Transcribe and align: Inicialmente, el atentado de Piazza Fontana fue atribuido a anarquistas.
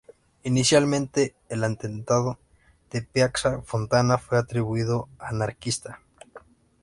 Inicialmente, 0.41 1.35
el 1.47 1.63
atentado 1.63 2.39
de 2.89 3.03
Piazza 3.03 3.61
Fontana 3.61 4.17
fue 4.17 4.39
atribuido 4.39 5.07
a 5.19 5.27
anarquistas. 5.27 5.97